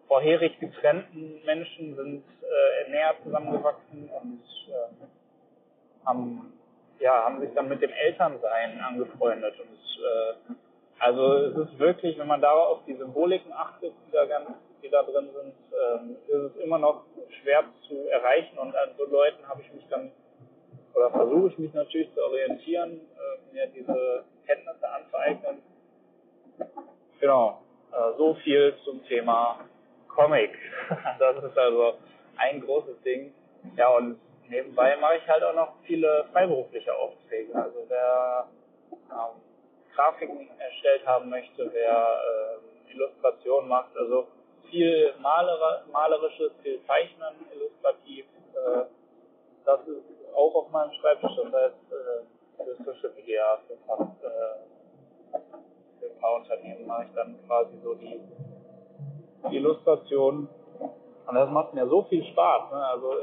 vorherig 0.08 0.58
getrennten 0.60 1.44
Menschen 1.46 1.96
sind 1.96 2.24
äh, 2.42 2.90
näher 2.90 3.16
zusammengewachsen 3.24 4.10
und 4.22 4.42
äh, 4.70 6.06
haben, 6.06 6.54
ja, 7.00 7.26
haben 7.26 7.42
sich 7.42 7.54
dann 7.54 7.68
mit 7.68 7.82
dem 7.82 7.92
Elternsein 7.92 8.80
angefreundet. 8.80 9.56
Und 9.60 9.70
äh, 9.70 10.54
also 11.00 11.34
es 11.34 11.58
ist 11.58 11.80
wirklich, 11.80 12.18
wenn 12.18 12.28
man 12.28 12.42
da 12.42 12.52
auf 12.52 12.80
die 12.88 12.96
Symboliken 12.96 13.52
achtet, 13.52 13.94
die 14.08 14.12
da, 14.12 14.26
ganz, 14.26 14.50
die 14.82 14.90
da 14.90 15.04
drin 15.04 15.30
sind, 15.34 15.56
ähm, 15.74 16.16
ist 16.28 16.56
es 16.56 16.64
immer 16.64 16.78
noch 16.78 17.04
schwer 17.42 17.66
zu 17.88 18.08
erreichen. 18.10 18.58
Und 18.58 18.76
an 18.76 18.90
so 18.98 19.06
Leuten 19.06 19.48
habe 19.48 19.62
ich 19.62 19.74
mich 19.74 19.86
dann 19.90 20.12
oder 20.96 21.12
versuche 21.12 21.50
ich 21.50 21.58
mich 21.58 21.74
natürlich 21.74 22.14
zu 22.14 22.24
orientieren, 22.24 23.02
äh, 23.02 23.54
mir 23.54 23.68
diese 23.68 24.24
Kenntnisse 24.48 24.90
anzueignen. 24.90 25.62
Genau, 27.20 27.62
äh, 27.92 28.18
so 28.18 28.36
viel 28.36 28.76
zum 28.84 29.04
Thema 29.06 29.60
Comic. 30.08 30.52
das 31.20 31.44
ist 31.44 31.58
also 31.58 31.96
ein 32.38 32.62
großes 32.62 33.02
Ding. 33.02 33.34
Ja, 33.76 33.90
und 33.90 34.20
nebenbei 34.50 34.96
mache 34.98 35.18
ich 35.18 35.28
halt 35.28 35.44
auch 35.44 35.56
noch 35.56 35.74
viele 35.84 36.26
freiberufliche 36.32 36.94
Aufträge. 36.96 37.54
Also 37.56 37.86
wer 37.88 38.48
ähm, 38.92 39.42
Grafiken 39.94 40.50
erstellt 40.60 41.06
haben 41.06 41.30
möchte, 41.30 41.70
wer 41.74 42.20
äh, 42.90 42.92
Illustrationen 42.94 43.70
macht, 43.70 43.96
also 43.98 44.28
viel 44.70 45.14
Maler 45.20 45.84
malerisches, 45.92 46.52
viel 46.64 46.80
Zeichnen, 46.86 47.36
illustrativ. 47.54 48.26
Äh, 48.54 48.86
das 49.66 49.80
ist 49.88 50.15
auch 50.36 50.56
auf 50.56 50.72
meinem 50.72 50.92
Schreibtisch, 50.94 51.36
das 51.36 51.54
heißt 51.54 51.76
äh, 51.92 52.64
für 52.64 52.84
Social 52.84 53.14
Media, 53.16 53.60
für, 53.68 53.74
äh, 53.74 55.40
für 56.00 56.06
ein 56.06 56.20
paar 56.20 56.36
Unternehmen 56.36 56.86
mache 56.86 57.06
ich 57.06 57.14
dann 57.16 57.38
quasi 57.48 57.78
so 57.84 57.94
die, 57.96 58.22
die 59.50 59.56
Illustration. 59.58 60.48
Und 61.28 61.36
das 61.36 61.50
macht 61.50 61.74
mir 61.74 61.88
so 61.88 62.04
viel 62.04 62.24
Spaß. 62.24 62.72
Ne? 62.72 62.86
Also, 62.86 63.14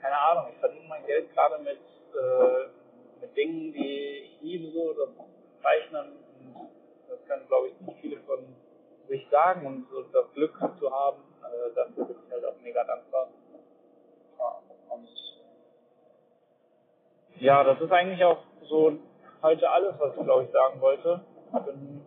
keine 0.00 0.18
Ahnung, 0.18 0.46
ich 0.52 0.58
verdiene 0.58 0.88
mein 0.88 1.06
Geld 1.06 1.32
gerade 1.34 1.58
mit, 1.62 1.78
äh, 1.78 3.20
mit 3.20 3.36
Dingen, 3.36 3.72
die 3.72 4.24
ich 4.24 4.40
liebe, 4.40 4.72
so 4.72 4.92
das 4.94 5.08
Zeichnen. 5.62 6.12
Das 7.08 7.24
können, 7.26 7.46
glaube 7.46 7.68
ich, 7.68 7.80
nicht 7.80 8.00
viele 8.00 8.20
von 8.22 8.40
sich 9.08 9.26
sagen. 9.30 9.66
Und 9.66 9.88
so 9.90 10.02
das 10.02 10.32
Glück 10.34 10.58
zu 10.78 10.90
haben, 10.90 11.22
äh, 11.42 11.74
dafür 11.74 12.06
bin 12.06 12.16
ich 12.26 12.32
halt 12.32 12.44
auch 12.44 12.60
mega 12.62 12.84
dankbar. 12.84 13.28
Ja, 14.38 14.62
und 14.90 15.08
ja, 17.40 17.64
das 17.64 17.80
ist 17.80 17.92
eigentlich 17.92 18.24
auch 18.24 18.38
so 18.62 18.92
heute 19.42 19.70
alles, 19.70 19.94
was 19.98 20.16
ich 20.16 20.24
glaube 20.24 20.44
ich 20.44 20.50
sagen 20.50 20.80
wollte. 20.80 21.20
Bin 21.64 22.06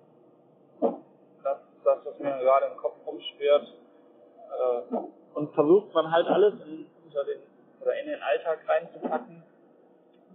das, 1.44 1.58
das, 1.84 2.06
was 2.06 2.20
mir 2.20 2.38
gerade 2.40 2.68
im 2.68 2.78
Kopf 2.78 2.96
rumschwirrt. 3.06 3.64
Äh, 3.64 4.96
und 5.34 5.54
versucht 5.54 5.94
man 5.94 6.12
halt 6.12 6.28
alles 6.28 6.54
in, 6.66 6.86
unter 7.06 7.24
den 7.24 7.40
oder 7.82 8.00
in 8.00 8.08
den 8.08 8.22
Alltag 8.22 8.60
reinzupacken 8.68 9.44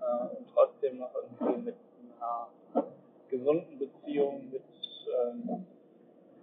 äh, 0.00 0.36
und 0.36 0.48
trotzdem 0.52 0.98
noch 0.98 1.10
irgendwie 1.14 1.62
mit 1.62 1.76
einer 2.18 2.84
gesunden 3.30 3.78
Beziehung, 3.78 4.50
mit 4.50 4.62
ähm, 5.06 5.66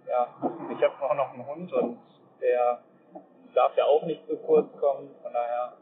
ja, 0.08 0.28
ich 0.70 0.82
habe 0.82 0.94
auch 1.02 1.14
noch 1.14 1.32
einen 1.32 1.46
Hund 1.46 1.72
und 1.72 1.98
der 2.40 2.80
darf 3.54 3.76
ja 3.76 3.84
auch 3.84 4.04
nicht 4.04 4.26
zu 4.26 4.36
kurz 4.36 4.70
kommen, 4.78 5.10
von 5.22 5.32
daher 5.32 5.72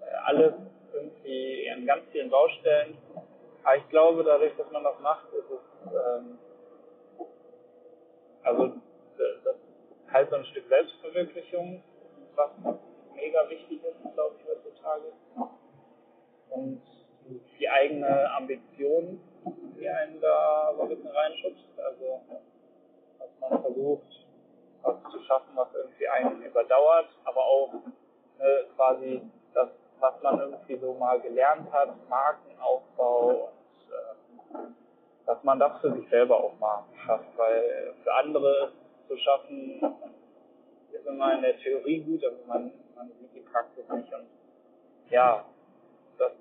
äh, 0.00 0.14
alles 0.24 0.54
irgendwie 0.96 1.70
an 1.70 1.86
ganz 1.86 2.04
vielen 2.10 2.30
Baustellen. 2.30 2.96
Aber 3.62 3.76
ich 3.76 3.88
glaube, 3.88 4.24
dadurch, 4.24 4.56
dass 4.56 4.70
man 4.70 4.84
das 4.84 4.98
macht, 5.00 5.26
ist 5.32 5.50
es 5.50 5.92
ähm, 5.92 6.38
also 8.46 8.74
das 9.18 9.56
ist 9.56 10.12
halt 10.12 10.30
so 10.30 10.36
ein 10.36 10.44
Stück 10.46 10.68
Selbstverwirklichung, 10.68 11.82
was 12.36 12.50
mega 13.14 13.50
wichtig 13.50 13.82
ist, 13.82 14.14
glaube 14.14 14.36
ich, 14.38 14.48
heutzutage. 14.48 15.12
Und 16.50 16.80
die 17.58 17.68
eigene 17.68 18.30
Ambition, 18.36 19.20
die 19.76 19.88
einen 19.88 20.20
da 20.20 20.72
so 20.76 20.82
ein 20.82 20.88
bisschen 20.90 21.10
reinschubst. 21.10 21.64
Also, 21.76 22.20
dass 23.18 23.50
man 23.50 23.62
versucht, 23.62 24.26
was 24.82 24.94
zu 25.10 25.20
schaffen, 25.24 25.50
was 25.56 25.74
irgendwie 25.74 26.08
einen 26.08 26.42
überdauert, 26.42 27.08
aber 27.24 27.44
auch 27.44 27.74
äh, 28.38 28.64
quasi 28.76 29.22
man 30.26 30.40
irgendwie 30.40 30.76
so 30.76 30.94
mal 30.94 31.20
gelernt 31.20 31.70
hat, 31.72 31.90
Markenaufbau 32.08 33.28
und 33.28 34.54
äh, 34.54 34.58
dass 35.26 35.42
man 35.42 35.58
das 35.58 35.80
für 35.80 35.92
sich 35.92 36.08
selber 36.08 36.36
auch 36.42 36.58
mal 36.58 36.84
schafft, 37.04 37.36
weil 37.36 37.94
für 38.02 38.14
andere 38.14 38.72
zu 39.08 39.16
schaffen 39.18 39.80
ist 40.92 41.06
immer 41.06 41.34
in 41.34 41.42
der 41.42 41.58
Theorie 41.58 42.00
gut, 42.00 42.24
aber 42.24 42.36
man, 42.46 42.72
man 42.94 43.08
sieht 43.20 43.34
die 43.34 43.40
Praxis 43.40 43.88
nicht 43.88 44.12
und 44.12 44.26
ja, 45.10 45.44
das, 46.18 46.32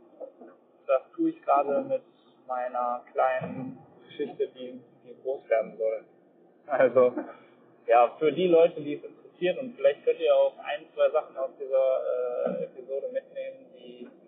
das 0.87 1.01
tue 1.15 1.29
ich 1.29 1.41
gerade 1.43 1.81
mit 1.81 2.01
meiner 2.47 3.03
kleinen 3.11 3.77
Geschichte, 4.07 4.47
die, 4.47 4.81
die 5.03 5.21
groß 5.23 5.47
werden 5.49 5.77
soll. 5.77 6.03
Also, 6.67 7.13
ja, 7.85 8.09
für 8.17 8.31
die 8.31 8.47
Leute, 8.47 8.81
die 8.81 8.95
es 8.95 9.03
interessiert 9.03 9.59
und 9.59 9.75
vielleicht 9.75 10.03
könnt 10.03 10.19
ihr 10.19 10.35
auch 10.35 10.53
ein, 10.59 10.85
zwei 10.93 11.09
Sachen 11.11 11.37
aus 11.37 11.51
dieser 11.59 12.59
äh, 12.59 12.63
Episode 12.63 13.09
mitnehmen, 13.11 13.54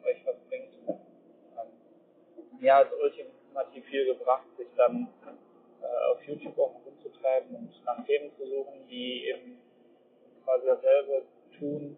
euch 0.07 0.25
was 0.25 0.35
bringt. 0.49 0.69
Ähm, 0.87 2.61
ja, 2.61 2.77
als 2.77 2.89
ultimativ 2.93 3.85
viel 3.85 4.05
gebracht, 4.05 4.45
sich 4.57 4.67
dann 4.75 5.07
äh, 5.81 6.11
auf 6.11 6.23
YouTube 6.23 6.57
auch 6.57 6.75
rumzutreiben 6.85 7.55
und 7.55 7.85
nach 7.85 8.05
Themen 8.05 8.31
zu 8.37 8.45
suchen, 8.47 8.87
die 8.89 9.27
eben 9.27 9.57
quasi 10.43 10.65
dasselbe 10.65 11.23
tun 11.57 11.97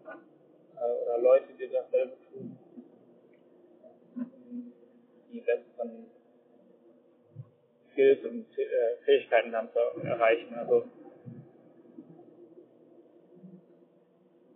äh, 0.76 1.04
oder 1.04 1.18
Leute, 1.18 1.52
die 1.58 1.68
dasselbe 1.68 2.16
tun, 2.32 2.58
die 5.32 5.40
besseren 5.40 6.06
Skills 7.92 8.24
und 8.24 8.46
äh, 8.58 8.96
Fähigkeiten 9.04 9.52
dann 9.52 9.70
zu 9.72 9.78
erreichen. 10.02 10.54
Also 10.54 10.84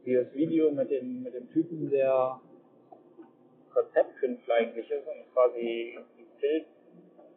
dieses 0.05 0.33
Video 0.35 0.71
mit 0.71 0.91
dem, 0.91 1.23
mit 1.23 1.35
dem 1.35 1.51
Typen, 1.51 1.91
der 1.91 2.41
Konzeptkünstler 3.75 4.55
eigentlich 4.55 4.91
ist 4.91 5.07
und 5.07 5.33
quasi 5.33 5.99
die 6.19 6.27
Bild 6.41 6.67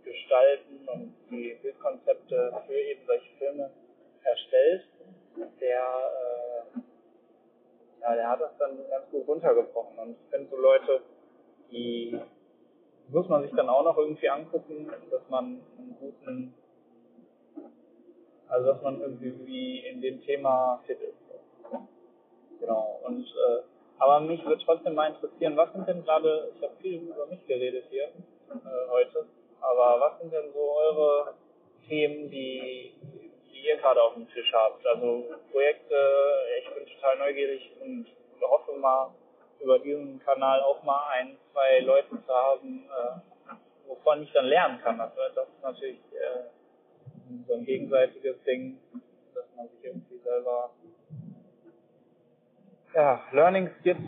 gestalten 0.04 0.88
und 0.88 1.14
die 1.30 1.58
Bildkonzepte 1.62 2.54
für 2.66 2.74
eben 2.74 3.02
solche 3.06 3.36
Filme 3.38 3.72
erstellt, 4.24 4.88
der, 5.60 5.80
äh, 5.80 6.80
ja, 8.02 8.16
der 8.16 8.30
hat 8.30 8.42
das 8.42 8.58
dann 8.58 8.78
ganz 8.90 9.10
gut 9.12 9.28
runtergebrochen. 9.28 9.98
Und 10.00 10.12
ich 10.12 10.30
finde 10.30 10.50
so 10.50 10.58
Leute, 10.58 11.02
die 11.72 12.20
muss 13.10 13.28
man 13.28 13.44
sich 13.44 13.52
dann 13.54 13.70
auch 13.70 13.84
noch 13.84 13.98
irgendwie 13.98 14.30
angucken, 14.30 14.92
dass 15.12 15.30
man 15.30 15.62
einen 15.78 15.98
guten, 16.00 16.54
also 18.48 18.74
dass 18.74 18.82
man 18.82 19.02
irgendwie 19.02 19.80
in 19.80 20.02
dem 20.02 20.22
Thema 20.22 20.82
fit 20.86 21.00
ist. 21.02 21.18
Genau. 22.60 23.00
Und 23.04 23.24
äh, 23.24 23.62
aber 24.00 24.20
mich 24.20 24.44
würde 24.46 24.64
trotzdem 24.64 24.96
mal 24.96 25.10
interessieren, 25.10 25.58
was 25.58 25.72
sind 25.74 25.88
denn 25.88 26.04
gerade, 26.04 26.52
ich 26.56 26.64
habe 26.64 26.76
viel 26.82 27.02
über 27.02 27.26
mich 27.28 27.46
geredet 27.48 27.86
hier 27.90 28.06
äh, 28.06 28.90
heute, 28.90 29.26
aber 29.62 30.00
was 30.00 30.20
sind 30.20 30.32
denn 30.32 30.52
so 30.54 30.60
eure 30.60 31.34
Themen, 31.88 32.30
die, 32.30 32.94
die 33.52 33.66
ihr 33.66 33.78
gerade 33.78 34.02
auf 34.02 34.14
dem 34.14 34.30
Tisch 34.30 34.52
habt? 34.54 34.86
Also 34.86 35.26
Projekte, 35.52 35.96
ich 36.60 36.74
bin 36.74 36.86
total 36.96 37.18
neugierig 37.18 37.72
und 37.82 38.06
hoffe 38.42 38.74
mal, 38.74 39.12
über 39.60 39.80
diesen 39.80 40.20
Kanal 40.20 40.62
auch 40.62 40.84
mal 40.84 41.04
ein, 41.14 41.38
zwei 41.52 41.80
Leute 41.80 42.10
zu 42.10 42.34
haben, 42.34 42.86
äh, 42.86 43.56
wovon 43.88 44.24
ich 44.24 44.32
dann 44.32 44.46
lernen 44.46 44.80
kann. 44.82 45.00
Also 45.00 45.16
das 45.34 45.48
ist 45.48 45.64
natürlich 45.64 46.00
äh, 46.14 46.44
so 47.48 47.54
ein 47.54 47.66
gegenseitiges 47.66 48.36
Ding, 48.44 48.78
dass 49.34 49.46
man 49.56 49.68
sich 49.70 49.84
irgendwie 49.84 50.18
selber 50.20 50.72
ja, 52.98 53.22
Learnings 53.32 53.72
gibt 53.84 54.02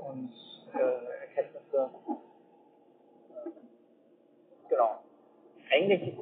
und 0.00 0.32
äh, 0.74 1.28
Erkenntnisse. 1.28 1.90
Genau. 4.68 5.04
Eigentlich 5.70 6.16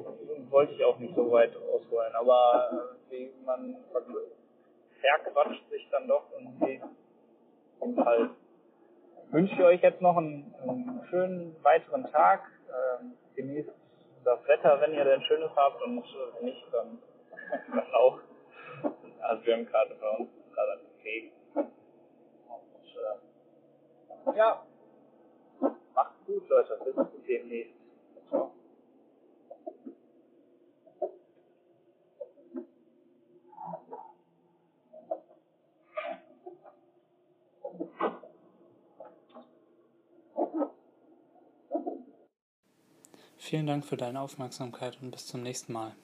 wollte 0.51 0.73
ich 0.73 0.85
auch 0.85 0.99
nicht 0.99 1.15
so 1.15 1.31
weit 1.31 1.51
ausholen, 1.55 2.13
aber 2.13 2.69
äh, 3.09 3.11
wie 3.11 3.31
man 3.43 3.75
verquatscht 5.01 5.67
sich 5.71 5.87
dann 5.89 6.07
doch 6.07 6.25
irgendwie 6.31 6.79
und 7.79 8.05
halt 8.05 8.29
wünsche 9.31 9.53
ich 9.55 9.61
euch 9.61 9.81
jetzt 9.81 10.01
noch 10.01 10.17
einen, 10.17 10.53
einen 10.61 11.03
schönen 11.09 11.55
weiteren 11.63 12.03
Tag. 12.11 12.41
Ähm, 13.01 13.13
genießt 13.35 13.69
das 14.25 14.47
Wetter, 14.47 14.79
wenn 14.81 14.93
ihr 14.93 15.05
denn 15.05 15.23
schönes 15.23 15.49
habt 15.55 15.81
und 15.81 15.97
äh, 15.97 16.35
wenn 16.35 16.45
nicht, 16.45 16.63
dann, 16.71 16.99
dann 17.73 17.93
auch. 17.95 18.19
Also 19.21 19.45
wir 19.45 19.53
haben 19.55 19.65
gerade 19.65 19.95
bei 19.95 20.09
uns 20.17 20.29
gerade 20.53 20.81
einen. 21.01 21.38
Äh, 22.99 24.37
ja, 24.37 24.65
macht's 25.93 26.25
gut, 26.25 26.47
Leute. 26.49 26.79
Bis 26.85 27.25
demnächst. 27.25 27.79
Vielen 43.37 43.65
Dank 43.65 43.83
für 43.83 43.97
deine 43.97 44.21
Aufmerksamkeit 44.21 44.99
und 45.01 45.09
bis 45.09 45.25
zum 45.25 45.41
nächsten 45.41 45.73
Mal. 45.73 45.95